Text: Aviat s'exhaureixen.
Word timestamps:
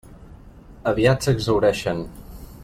Aviat 0.91 1.27
s'exhaureixen. 1.27 2.03